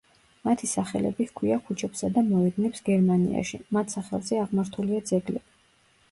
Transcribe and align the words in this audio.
მათი 0.47 0.67
სახელები 0.69 1.25
ჰქვია 1.31 1.57
ქუჩებსა 1.67 2.07
და 2.15 2.23
მოედნებს 2.29 2.81
გერმანიაში, 2.87 3.59
მათ 3.77 3.93
სახელზე 3.97 4.39
აღმართულია 4.45 5.03
ძეგლები. 5.11 5.55